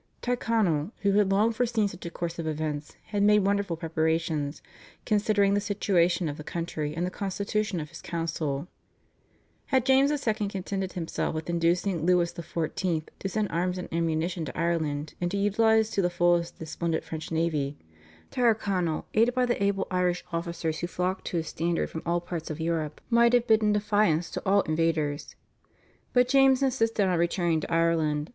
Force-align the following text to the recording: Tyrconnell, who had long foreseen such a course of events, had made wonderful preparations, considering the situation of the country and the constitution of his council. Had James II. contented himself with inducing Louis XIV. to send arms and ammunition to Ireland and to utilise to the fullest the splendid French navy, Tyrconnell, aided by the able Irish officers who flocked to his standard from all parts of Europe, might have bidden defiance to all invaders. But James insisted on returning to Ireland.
Tyrconnell, 0.23 0.91
who 1.03 1.11
had 1.11 1.29
long 1.31 1.53
foreseen 1.53 1.87
such 1.87 2.07
a 2.07 2.09
course 2.09 2.39
of 2.39 2.47
events, 2.47 2.95
had 3.09 3.21
made 3.21 3.45
wonderful 3.45 3.77
preparations, 3.77 4.63
considering 5.05 5.53
the 5.53 5.61
situation 5.61 6.27
of 6.27 6.37
the 6.37 6.43
country 6.43 6.95
and 6.95 7.05
the 7.05 7.11
constitution 7.11 7.79
of 7.79 7.89
his 7.89 8.01
council. 8.01 8.67
Had 9.67 9.85
James 9.85 10.09
II. 10.09 10.33
contented 10.49 10.93
himself 10.93 11.35
with 11.35 11.51
inducing 11.51 12.03
Louis 12.03 12.33
XIV. 12.33 13.09
to 13.19 13.29
send 13.29 13.49
arms 13.51 13.77
and 13.77 13.93
ammunition 13.93 14.43
to 14.45 14.57
Ireland 14.57 15.13
and 15.21 15.29
to 15.29 15.37
utilise 15.37 15.91
to 15.91 16.01
the 16.01 16.09
fullest 16.09 16.57
the 16.57 16.65
splendid 16.65 17.03
French 17.03 17.29
navy, 17.31 17.77
Tyrconnell, 18.31 19.05
aided 19.13 19.35
by 19.35 19.45
the 19.45 19.61
able 19.63 19.85
Irish 19.91 20.25
officers 20.33 20.79
who 20.79 20.87
flocked 20.87 21.25
to 21.25 21.37
his 21.37 21.47
standard 21.47 21.91
from 21.91 22.01
all 22.07 22.19
parts 22.21 22.49
of 22.49 22.59
Europe, 22.59 23.01
might 23.11 23.33
have 23.33 23.45
bidden 23.45 23.71
defiance 23.71 24.31
to 24.31 24.41
all 24.47 24.61
invaders. 24.61 25.35
But 26.11 26.27
James 26.27 26.63
insisted 26.63 27.05
on 27.05 27.19
returning 27.19 27.59
to 27.59 27.71
Ireland. 27.71 28.29